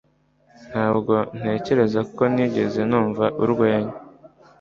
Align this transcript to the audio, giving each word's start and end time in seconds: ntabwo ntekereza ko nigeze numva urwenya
ntabwo 0.69 1.13
ntekereza 1.37 1.99
ko 2.15 2.23
nigeze 2.33 2.79
numva 2.89 3.25
urwenya 3.43 3.95